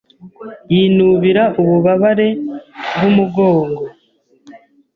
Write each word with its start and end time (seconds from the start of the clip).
yinubira 0.73 1.43
ububabare 1.61 2.27
bw'umugongo. 2.95 3.83